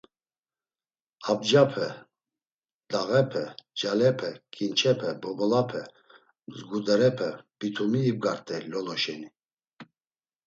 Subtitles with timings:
[1.31, 1.85] Abcape,
[2.91, 5.81] dağepe, ncalepe, ǩinçepe, bobolape,
[6.45, 9.29] mdzguderepe, bitumi ibgart̆ey Lolo şeni…